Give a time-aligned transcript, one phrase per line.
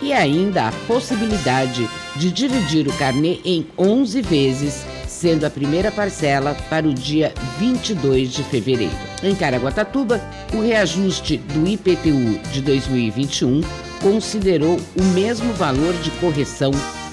[0.02, 6.56] e ainda a possibilidade de dividir o carnê em 11 vezes, sendo a primeira parcela
[6.68, 8.98] para o dia 22 de fevereiro.
[9.22, 10.20] Em Caraguatatuba,
[10.54, 13.62] o reajuste do IPTU de 2021
[14.02, 16.72] considerou o mesmo valor de correção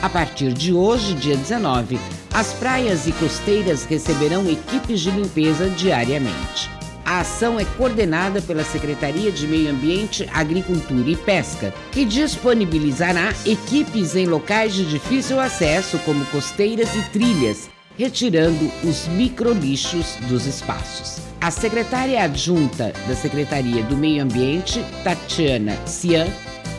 [0.01, 1.99] A partir de hoje, dia 19,
[2.33, 6.69] as praias e costeiras receberão equipes de limpeza diariamente.
[7.03, 14.15] A ação é coordenada pela Secretaria de Meio Ambiente, Agricultura e Pesca, que disponibilizará equipes
[14.15, 21.19] em locais de difícil acesso, como costeiras e trilhas, retirando os microlixos dos espaços.
[21.41, 26.27] A secretária adjunta da Secretaria do Meio Ambiente, Tatiana Cian,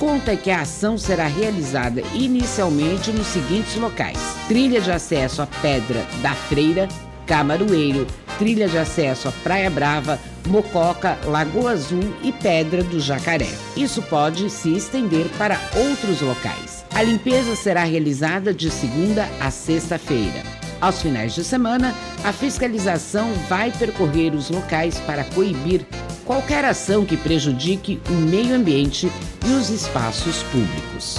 [0.00, 4.19] conta que a ação será realizada inicialmente nos seguintes locais:
[4.49, 6.88] trilha de acesso à Pedra da Freira,
[7.27, 8.06] Camaroeiro,
[8.39, 10.19] trilha de acesso à Praia Brava,
[10.49, 13.50] Mococa, Lagoa Azul e Pedra do Jacaré.
[13.77, 16.84] Isso pode se estender para outros locais.
[16.94, 20.42] A limpeza será realizada de segunda a sexta-feira.
[20.80, 25.84] Aos finais de semana, a fiscalização vai percorrer os locais para coibir
[26.30, 29.10] qualquer ação que prejudique o meio ambiente
[29.44, 31.18] e os espaços públicos.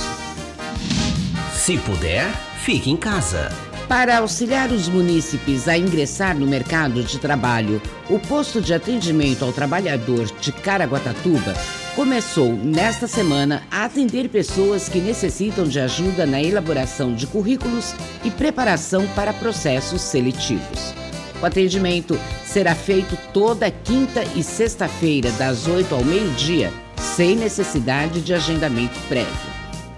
[1.53, 2.31] Se puder,
[2.63, 3.51] fique em casa.
[3.89, 9.51] Para auxiliar os munícipes a ingressar no mercado de trabalho, o posto de atendimento ao
[9.51, 11.55] trabalhador de Caraguatatuba
[11.93, 17.93] começou nesta semana a atender pessoas que necessitam de ajuda na elaboração de currículos
[18.23, 21.00] e preparação para processos seletivos.
[21.41, 28.31] O atendimento será feito toda quinta e sexta-feira, das 8 ao meio-dia, sem necessidade de
[28.31, 29.51] agendamento prévio.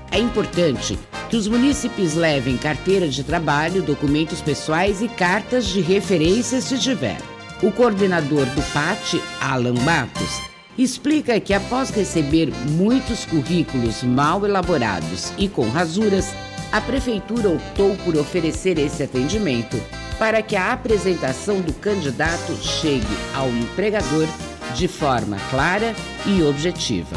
[0.09, 0.97] É importante
[1.29, 7.17] Que os munícipes levem carteira de trabalho, documentos pessoais e cartas de referência se tiver.
[7.63, 10.39] O coordenador do PAT, Alan Matos,
[10.77, 16.27] explica que após receber muitos currículos mal elaborados e com rasuras,
[16.71, 19.81] a prefeitura optou por oferecer esse atendimento
[20.17, 23.05] para que a apresentação do candidato chegue
[23.35, 24.27] ao empregador
[24.75, 25.95] de forma clara
[26.25, 27.15] e objetiva.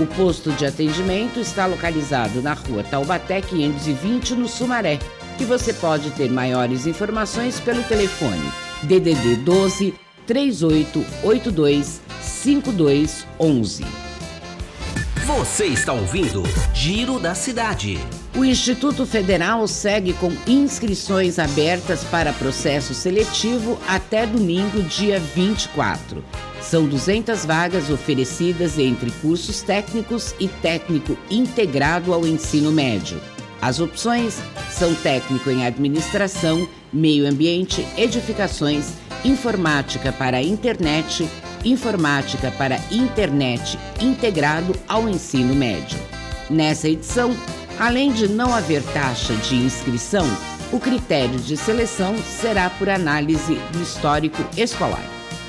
[0.00, 4.98] O posto de atendimento está localizado na rua Taubaté 520, no Sumaré,
[5.40, 8.52] e você pode ter maiores informações pelo telefone
[8.82, 9.94] DDD 12
[10.26, 14.07] 3882 5211.
[15.28, 16.42] Você está ouvindo
[16.72, 17.98] Giro da Cidade.
[18.34, 26.24] O Instituto Federal segue com inscrições abertas para processo seletivo até domingo, dia 24.
[26.62, 33.20] São 200 vagas oferecidas entre cursos técnicos e técnico integrado ao ensino médio.
[33.60, 34.38] As opções
[34.70, 41.28] são técnico em administração, meio ambiente, edificações, informática para internet,
[41.64, 45.98] informática para internet integrado ao ensino médio.
[46.50, 47.34] Nessa edição,
[47.78, 50.26] além de não haver taxa de inscrição,
[50.72, 55.04] o critério de seleção será por análise do histórico escolar.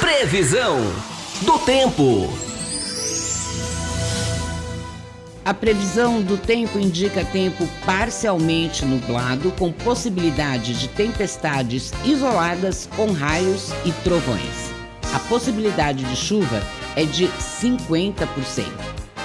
[0.00, 0.78] Previsão
[1.42, 2.41] do tempo.
[5.44, 13.72] A previsão do tempo indica tempo parcialmente nublado, com possibilidade de tempestades isoladas com raios
[13.84, 14.70] e trovões.
[15.12, 16.62] A possibilidade de chuva
[16.94, 18.66] é de 50%.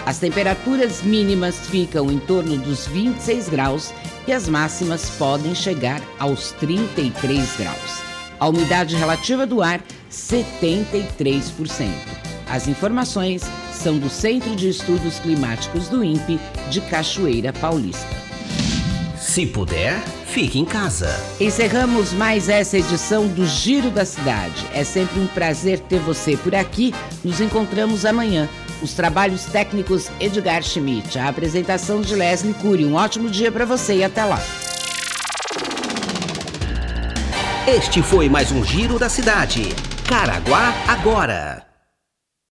[0.08, 3.94] As temperaturas mínimas ficam em torno dos 26 graus
[4.26, 8.02] e as máximas podem chegar aos 33 graus.
[8.40, 11.90] A umidade relativa do ar, 73%.
[12.50, 13.44] As informações
[13.78, 16.40] são do Centro de Estudos Climáticos do INPE
[16.70, 18.28] de Cachoeira Paulista.
[19.18, 21.10] Se puder, fique em casa.
[21.40, 24.66] Encerramos mais essa edição do Giro da Cidade.
[24.74, 26.94] É sempre um prazer ter você por aqui.
[27.24, 28.50] Nos encontramos amanhã.
[28.82, 32.86] Os trabalhos técnicos Edgar Schmidt, a apresentação de Leslie Cury.
[32.86, 34.42] Um ótimo dia para você e até lá.
[37.68, 39.76] Este foi mais um Giro da Cidade.
[40.08, 41.67] Caraguá agora.